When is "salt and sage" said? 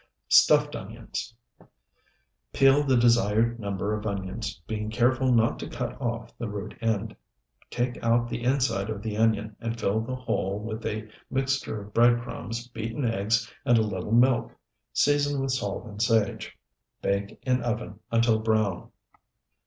15.51-16.57